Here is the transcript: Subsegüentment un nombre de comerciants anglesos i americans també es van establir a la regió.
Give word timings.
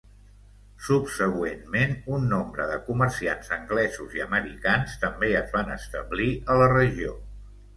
Subsegüentment 0.85 1.93
un 2.15 2.25
nombre 2.31 2.65
de 2.71 2.79
comerciants 2.87 3.53
anglesos 3.59 4.17
i 4.21 4.25
americans 4.27 4.97
també 5.05 5.31
es 5.43 5.55
van 5.59 5.71
establir 5.81 6.31
a 6.55 6.61
la 6.63 6.73
regió. 6.77 7.15